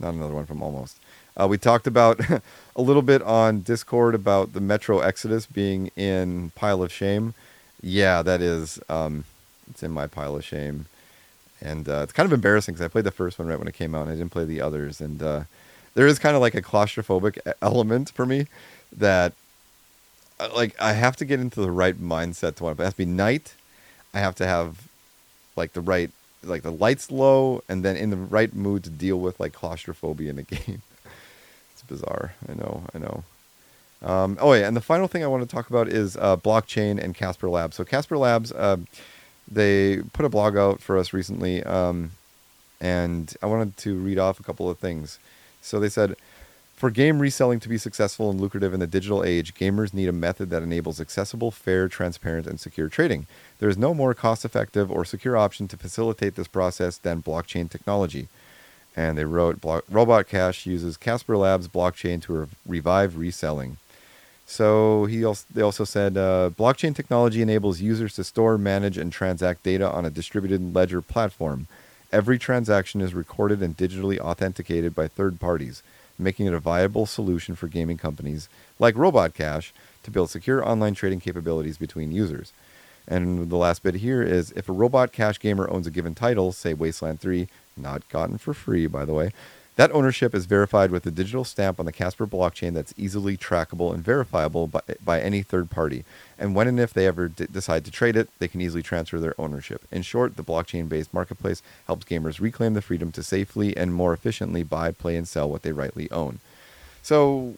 Not 0.00 0.14
another 0.14 0.34
one 0.34 0.46
from 0.46 0.62
almost. 0.62 0.96
Uh, 1.36 1.46
we 1.48 1.58
talked 1.58 1.86
about 1.86 2.20
a 2.76 2.82
little 2.82 3.02
bit 3.02 3.22
on 3.22 3.60
Discord 3.60 4.14
about 4.14 4.52
the 4.52 4.60
Metro 4.60 5.00
Exodus 5.00 5.46
being 5.46 5.90
in 5.96 6.50
pile 6.54 6.82
of 6.82 6.92
shame. 6.92 7.34
Yeah, 7.80 8.22
that 8.22 8.40
is. 8.40 8.80
Um, 8.88 9.24
it's 9.70 9.82
in 9.82 9.90
my 9.90 10.06
pile 10.06 10.36
of 10.36 10.44
shame, 10.44 10.86
and 11.60 11.88
uh, 11.88 12.00
it's 12.02 12.12
kind 12.12 12.26
of 12.26 12.32
embarrassing 12.32 12.74
because 12.74 12.84
I 12.84 12.88
played 12.88 13.04
the 13.04 13.10
first 13.10 13.38
one 13.38 13.48
right 13.48 13.58
when 13.58 13.68
it 13.68 13.74
came 13.74 13.94
out, 13.94 14.02
and 14.02 14.10
I 14.10 14.14
didn't 14.14 14.32
play 14.32 14.44
the 14.44 14.60
others. 14.60 15.00
And 15.00 15.22
uh, 15.22 15.42
there 15.94 16.06
is 16.06 16.18
kind 16.18 16.36
of 16.36 16.42
like 16.42 16.54
a 16.54 16.62
claustrophobic 16.62 17.38
element 17.60 18.10
for 18.10 18.26
me 18.26 18.46
that, 18.96 19.32
uh, 20.38 20.48
like, 20.54 20.80
I 20.80 20.92
have 20.92 21.16
to 21.16 21.24
get 21.24 21.40
into 21.40 21.60
the 21.60 21.70
right 21.70 22.00
mindset 22.00 22.56
to 22.56 22.64
want. 22.64 22.76
But 22.76 22.84
it 22.84 22.86
has 22.86 22.94
to 22.94 22.98
be 22.98 23.06
night. 23.06 23.54
I 24.14 24.20
have 24.20 24.34
to 24.36 24.46
have 24.46 24.88
like 25.56 25.72
the 25.72 25.80
right, 25.80 26.10
like 26.44 26.62
the 26.62 26.72
lights 26.72 27.10
low, 27.10 27.62
and 27.68 27.84
then 27.84 27.96
in 27.96 28.10
the 28.10 28.16
right 28.16 28.54
mood 28.54 28.84
to 28.84 28.90
deal 28.90 29.18
with 29.18 29.40
like 29.40 29.52
claustrophobia 29.52 30.30
in 30.30 30.38
a 30.38 30.42
game. 30.44 30.82
it's 31.72 31.82
bizarre. 31.82 32.34
I 32.48 32.54
know. 32.54 32.84
I 32.94 32.98
know. 32.98 33.24
Um, 34.00 34.38
oh 34.40 34.52
yeah, 34.52 34.68
and 34.68 34.76
the 34.76 34.80
final 34.80 35.08
thing 35.08 35.24
I 35.24 35.26
want 35.26 35.42
to 35.42 35.48
talk 35.52 35.68
about 35.70 35.88
is 35.88 36.16
uh, 36.16 36.36
blockchain 36.36 37.02
and 37.02 37.14
Casper 37.14 37.48
Labs. 37.48 37.76
So 37.76 37.84
Casper 37.84 38.16
Labs, 38.16 38.52
uh, 38.52 38.76
they 39.50 40.02
put 40.12 40.24
a 40.24 40.28
blog 40.28 40.56
out 40.56 40.80
for 40.80 40.98
us 40.98 41.12
recently, 41.12 41.62
um, 41.64 42.12
and 42.80 43.34
I 43.42 43.46
wanted 43.46 43.76
to 43.78 43.96
read 43.98 44.18
off 44.18 44.40
a 44.40 44.42
couple 44.42 44.68
of 44.68 44.78
things. 44.78 45.18
So 45.62 45.80
they 45.80 45.88
said, 45.88 46.16
for 46.78 46.90
game 46.90 47.18
reselling 47.18 47.58
to 47.60 47.68
be 47.68 47.76
successful 47.76 48.30
and 48.30 48.40
lucrative 48.40 48.72
in 48.72 48.78
the 48.78 48.86
digital 48.86 49.24
age, 49.24 49.54
gamers 49.54 49.92
need 49.92 50.08
a 50.08 50.12
method 50.12 50.48
that 50.50 50.62
enables 50.62 51.00
accessible, 51.00 51.50
fair, 51.50 51.88
transparent, 51.88 52.46
and 52.46 52.60
secure 52.60 52.88
trading. 52.88 53.26
There 53.58 53.68
is 53.68 53.76
no 53.76 53.94
more 53.94 54.14
cost 54.14 54.44
effective 54.44 54.88
or 54.88 55.04
secure 55.04 55.36
option 55.36 55.66
to 55.68 55.76
facilitate 55.76 56.36
this 56.36 56.46
process 56.46 56.96
than 56.96 57.20
blockchain 57.20 57.68
technology. 57.68 58.28
And 58.94 59.18
they 59.18 59.24
wrote 59.24 59.58
Robot 59.90 60.28
Cache 60.28 60.66
uses 60.66 60.96
Casper 60.96 61.36
Labs 61.36 61.66
blockchain 61.66 62.22
to 62.22 62.32
re- 62.32 62.46
revive 62.64 63.16
reselling. 63.16 63.78
So 64.50 65.04
he 65.04 65.26
also, 65.26 65.46
they 65.52 65.60
also 65.60 65.84
said 65.84 66.16
uh, 66.16 66.48
blockchain 66.58 66.96
technology 66.96 67.42
enables 67.42 67.82
users 67.82 68.14
to 68.14 68.24
store, 68.24 68.56
manage, 68.56 68.96
and 68.96 69.12
transact 69.12 69.62
data 69.62 69.88
on 69.92 70.06
a 70.06 70.10
distributed 70.10 70.74
ledger 70.74 71.02
platform. 71.02 71.66
Every 72.10 72.38
transaction 72.38 73.02
is 73.02 73.12
recorded 73.12 73.60
and 73.62 73.76
digitally 73.76 74.18
authenticated 74.18 74.94
by 74.94 75.06
third 75.06 75.38
parties, 75.38 75.82
making 76.18 76.46
it 76.46 76.54
a 76.54 76.60
viable 76.60 77.04
solution 77.04 77.56
for 77.56 77.68
gaming 77.68 77.98
companies 77.98 78.48
like 78.78 78.96
Robot 78.96 79.34
Cache 79.34 79.74
to 80.04 80.10
build 80.10 80.30
secure 80.30 80.66
online 80.66 80.94
trading 80.94 81.20
capabilities 81.20 81.76
between 81.76 82.10
users. 82.10 82.54
And 83.06 83.50
the 83.50 83.56
last 83.56 83.82
bit 83.82 83.96
here 83.96 84.22
is 84.22 84.52
if 84.52 84.66
a 84.66 84.72
Robot 84.72 85.12
Cache 85.12 85.38
gamer 85.38 85.70
owns 85.70 85.86
a 85.86 85.90
given 85.90 86.14
title, 86.14 86.52
say 86.52 86.72
Wasteland 86.72 87.20
3, 87.20 87.48
not 87.76 88.08
gotten 88.08 88.38
for 88.38 88.54
free, 88.54 88.86
by 88.86 89.04
the 89.04 89.12
way, 89.12 89.30
that 89.78 89.92
ownership 89.92 90.34
is 90.34 90.46
verified 90.46 90.90
with 90.90 91.06
a 91.06 91.10
digital 91.12 91.44
stamp 91.44 91.78
on 91.78 91.86
the 91.86 91.92
Casper 91.92 92.26
blockchain 92.26 92.74
that's 92.74 92.92
easily 92.96 93.36
trackable 93.36 93.94
and 93.94 94.02
verifiable 94.02 94.66
by, 94.66 94.80
by 95.04 95.20
any 95.20 95.40
third 95.40 95.70
party. 95.70 96.04
And 96.36 96.52
when 96.52 96.66
and 96.66 96.80
if 96.80 96.92
they 96.92 97.06
ever 97.06 97.28
d- 97.28 97.46
decide 97.46 97.84
to 97.84 97.92
trade 97.92 98.16
it, 98.16 98.28
they 98.40 98.48
can 98.48 98.60
easily 98.60 98.82
transfer 98.82 99.20
their 99.20 99.40
ownership. 99.40 99.84
In 99.92 100.02
short, 100.02 100.36
the 100.36 100.42
blockchain 100.42 100.88
based 100.88 101.14
marketplace 101.14 101.62
helps 101.86 102.04
gamers 102.06 102.40
reclaim 102.40 102.74
the 102.74 102.82
freedom 102.82 103.12
to 103.12 103.22
safely 103.22 103.76
and 103.76 103.94
more 103.94 104.12
efficiently 104.12 104.64
buy, 104.64 104.90
play, 104.90 105.14
and 105.14 105.28
sell 105.28 105.48
what 105.48 105.62
they 105.62 105.70
rightly 105.70 106.10
own. 106.10 106.40
So, 107.00 107.54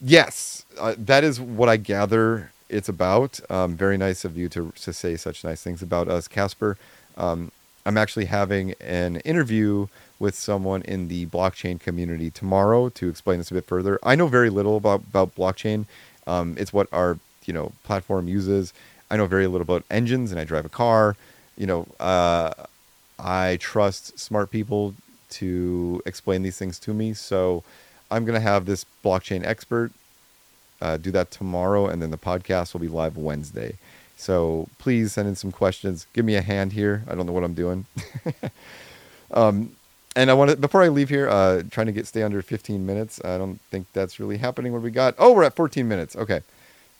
yes, 0.00 0.66
uh, 0.76 0.96
that 0.98 1.22
is 1.22 1.40
what 1.40 1.68
I 1.68 1.76
gather 1.76 2.50
it's 2.68 2.88
about. 2.88 3.38
Um, 3.48 3.76
very 3.76 3.96
nice 3.96 4.24
of 4.24 4.36
you 4.36 4.48
to, 4.48 4.72
to 4.72 4.92
say 4.92 5.14
such 5.14 5.44
nice 5.44 5.62
things 5.62 5.82
about 5.82 6.08
us, 6.08 6.26
Casper. 6.26 6.76
Um, 7.16 7.52
I'm 7.86 7.96
actually 7.96 8.24
having 8.24 8.74
an 8.80 9.16
interview 9.18 9.86
with 10.22 10.36
someone 10.36 10.82
in 10.82 11.08
the 11.08 11.26
blockchain 11.26 11.80
community 11.80 12.30
tomorrow 12.30 12.88
to 12.88 13.08
explain 13.08 13.38
this 13.38 13.50
a 13.50 13.54
bit 13.54 13.66
further. 13.66 13.98
I 14.04 14.14
know 14.14 14.28
very 14.28 14.50
little 14.50 14.76
about, 14.76 15.00
about 15.00 15.34
blockchain. 15.34 15.84
Um, 16.28 16.54
it's 16.56 16.72
what 16.72 16.86
our 16.92 17.18
you 17.44 17.52
know 17.52 17.72
platform 17.82 18.28
uses. 18.28 18.72
I 19.10 19.16
know 19.16 19.26
very 19.26 19.48
little 19.48 19.62
about 19.62 19.82
engines, 19.90 20.30
and 20.30 20.40
I 20.40 20.44
drive 20.44 20.64
a 20.64 20.68
car. 20.68 21.16
You 21.58 21.66
know, 21.66 21.86
uh, 21.98 22.52
I 23.18 23.58
trust 23.60 24.16
smart 24.16 24.52
people 24.52 24.94
to 25.30 26.00
explain 26.06 26.42
these 26.42 26.56
things 26.56 26.78
to 26.78 26.94
me. 26.94 27.14
So 27.14 27.64
I'm 28.08 28.24
gonna 28.24 28.38
have 28.38 28.64
this 28.64 28.86
blockchain 29.04 29.44
expert 29.44 29.90
uh, 30.80 30.98
do 30.98 31.10
that 31.10 31.32
tomorrow, 31.32 31.88
and 31.88 32.00
then 32.00 32.12
the 32.12 32.16
podcast 32.16 32.74
will 32.74 32.80
be 32.80 32.86
live 32.86 33.16
Wednesday. 33.16 33.76
So 34.16 34.68
please 34.78 35.14
send 35.14 35.26
in 35.26 35.34
some 35.34 35.50
questions. 35.50 36.06
Give 36.12 36.24
me 36.24 36.36
a 36.36 36.42
hand 36.42 36.74
here. 36.74 37.02
I 37.08 37.16
don't 37.16 37.26
know 37.26 37.32
what 37.32 37.42
I'm 37.42 37.54
doing. 37.54 37.86
um, 39.32 39.74
and 40.16 40.30
I 40.30 40.34
want 40.34 40.50
to 40.50 40.56
before 40.56 40.82
I 40.82 40.88
leave 40.88 41.08
here, 41.08 41.28
uh, 41.28 41.62
trying 41.70 41.86
to 41.86 41.92
get 41.92 42.06
stay 42.06 42.22
under 42.22 42.42
15 42.42 42.84
minutes. 42.84 43.20
I 43.24 43.38
don't 43.38 43.60
think 43.70 43.86
that's 43.92 44.20
really 44.20 44.38
happening. 44.38 44.72
What 44.72 44.82
we 44.82 44.90
got? 44.90 45.14
Oh, 45.18 45.32
we're 45.32 45.44
at 45.44 45.54
14 45.54 45.86
minutes. 45.88 46.16
Okay, 46.16 46.40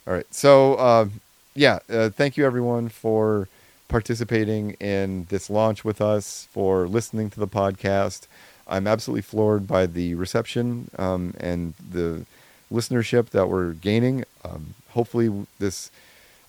all 0.07 0.15
right. 0.15 0.27
So 0.33 0.75
uh, 0.75 1.09
yeah, 1.55 1.81
uh, 1.91 2.11
thank 2.11 2.37
you 2.37 2.47
everyone 2.47 2.89
for 2.89 3.49
participating 3.89 4.73
in 4.75 5.27
this 5.29 5.51
launch 5.51 5.85
with 5.85 6.01
us, 6.01 6.49
for 6.51 6.87
listening 6.89 7.31
to 7.31 7.41
the 7.41 7.49
podcast. 7.49 8.27
I'm 8.67 8.87
absolutely 8.87 9.23
floored 9.23 9.67
by 9.67 9.87
the 9.87 10.15
reception 10.15 10.91
um, 10.99 11.35
and 11.39 11.75
the 11.91 12.25
listenership 12.73 13.31
that 13.31 13.49
we're 13.49 13.73
gaining. 13.73 14.25
Um, 14.45 14.75
hopefully, 14.91 15.47
this 15.59 15.91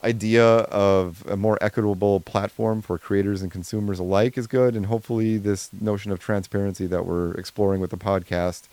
idea 0.03 0.45
of 0.45 1.24
a 1.27 1.38
more 1.38 1.57
equitable 1.62 2.19
platform 2.19 2.81
for 2.81 2.98
creators 2.98 3.41
and 3.41 3.51
consumers 3.51 4.00
alike 4.00 4.38
is 4.38 4.48
good. 4.48 4.75
And 4.75 4.86
hopefully, 4.88 5.38
this 5.38 5.69
notion 5.74 6.12
of 6.12 6.19
transparency 6.19 6.86
that 6.88 7.05
we're 7.05 7.33
exploring 7.33 7.79
with 7.81 7.91
the 7.91 7.98
podcast 7.98 8.63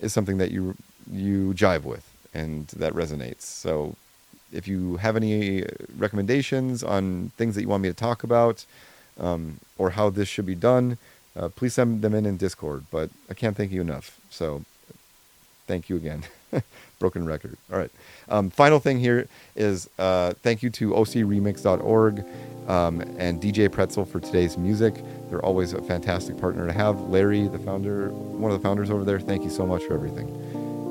is 0.00 0.12
something 0.12 0.38
that 0.38 0.50
you 0.50 0.76
you 1.10 1.54
jive 1.54 1.84
with 1.84 2.10
and 2.34 2.68
that 2.68 2.92
resonates. 2.92 3.42
So, 3.42 3.96
if 4.52 4.68
you 4.68 4.96
have 4.96 5.16
any 5.16 5.64
recommendations 5.96 6.82
on 6.82 7.32
things 7.36 7.54
that 7.54 7.62
you 7.62 7.68
want 7.68 7.82
me 7.82 7.88
to 7.88 7.94
talk 7.94 8.22
about 8.22 8.64
um, 9.18 9.60
or 9.76 9.90
how 9.90 10.10
this 10.10 10.28
should 10.28 10.46
be 10.46 10.54
done, 10.54 10.98
uh, 11.36 11.48
please 11.48 11.74
send 11.74 12.02
them 12.02 12.14
in 12.14 12.24
in 12.26 12.36
Discord. 12.36 12.84
But 12.90 13.10
I 13.28 13.34
can't 13.34 13.56
thank 13.56 13.72
you 13.72 13.80
enough. 13.80 14.18
So, 14.30 14.64
thank 15.68 15.88
you 15.88 15.94
again. 15.96 16.24
broken 16.98 17.24
record. 17.24 17.56
All 17.72 17.78
right. 17.78 17.90
Um, 18.28 18.50
final 18.50 18.80
thing 18.80 18.98
here 18.98 19.28
is 19.56 19.88
uh, 19.98 20.32
thank 20.42 20.62
you 20.62 20.70
to 20.70 20.90
ocremix.org 20.90 22.24
um, 22.68 23.00
and 23.18 23.40
DJ 23.40 23.70
Pretzel 23.70 24.04
for 24.04 24.20
today's 24.20 24.58
music. 24.58 24.94
They're 25.30 25.44
always 25.44 25.72
a 25.72 25.82
fantastic 25.82 26.38
partner 26.38 26.66
to 26.66 26.72
have. 26.72 27.00
Larry, 27.02 27.48
the 27.48 27.58
founder, 27.58 28.10
one 28.10 28.50
of 28.50 28.60
the 28.60 28.62
founders 28.62 28.90
over 28.90 29.04
there, 29.04 29.20
thank 29.20 29.44
you 29.44 29.50
so 29.50 29.66
much 29.66 29.84
for 29.84 29.94
everything. 29.94 30.28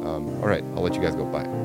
Um, 0.05 0.27
all 0.41 0.47
right. 0.47 0.63
I'll 0.75 0.81
let 0.81 0.95
you 0.95 1.01
guys 1.01 1.15
go. 1.15 1.25
Bye. 1.25 1.56